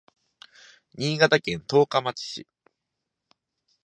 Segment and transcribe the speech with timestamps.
[0.95, 2.47] 新潟県十日町市